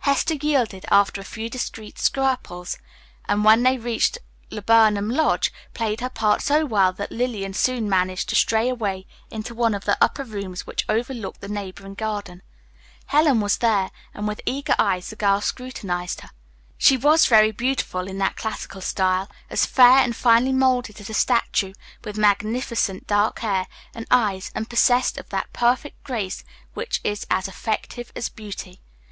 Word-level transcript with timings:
Hester 0.00 0.34
yielded, 0.34 0.84
after 0.90 1.20
a 1.20 1.24
few 1.24 1.48
discreet 1.48 1.96
scruples, 1.96 2.78
and 3.28 3.44
when 3.44 3.62
they 3.62 3.78
reached 3.78 4.18
Laburnum 4.50 5.08
Lodge 5.08 5.52
played 5.72 6.00
her 6.00 6.10
part 6.10 6.42
so 6.42 6.66
well 6.66 6.92
that 6.94 7.12
Lillian 7.12 7.54
soon 7.54 7.88
managed 7.88 8.28
to 8.30 8.34
stray 8.34 8.68
away 8.68 9.06
into 9.30 9.54
one 9.54 9.72
of 9.72 9.84
the 9.84 9.96
upper 10.00 10.24
rooms 10.24 10.66
which 10.66 10.84
overlooked 10.88 11.40
the 11.40 11.46
neighboring 11.46 11.94
garden. 11.94 12.42
Helen 13.06 13.38
was 13.40 13.58
there, 13.58 13.92
and 14.12 14.26
with 14.26 14.40
eager 14.46 14.74
eyes 14.80 15.10
the 15.10 15.14
girl 15.14 15.40
scrutinized 15.40 16.22
her. 16.22 16.30
She 16.76 16.96
was 16.96 17.26
very 17.26 17.52
beautiful, 17.52 18.08
in 18.08 18.18
the 18.18 18.32
classical 18.34 18.80
style; 18.80 19.30
as 19.48 19.64
fair 19.64 19.98
and 19.98 20.16
finely 20.16 20.50
molded 20.52 21.00
as 21.00 21.08
a 21.08 21.14
statue, 21.14 21.72
with 22.02 22.18
magnificent 22.18 23.06
dark 23.06 23.38
hair 23.38 23.68
and 23.94 24.08
eyes, 24.10 24.50
and 24.56 24.68
possessed 24.68 25.18
of 25.18 25.28
that 25.28 25.52
perfect 25.52 26.02
grace 26.02 26.42
which 26.74 27.00
is 27.04 27.28
as 27.30 27.46
effective 27.46 28.10
as 28.16 28.28
beauty. 28.28 28.80